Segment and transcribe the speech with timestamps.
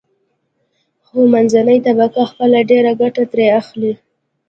[1.05, 3.93] خو منځنۍ طبقه خپله ډېره ګټه ترې اخلي.